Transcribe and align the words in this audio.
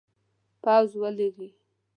پوځ 0.63 0.89
ولیږي. 1.01 1.49